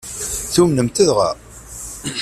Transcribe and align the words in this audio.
Tumnem-t 0.53 0.97
dɣa? 1.07 1.29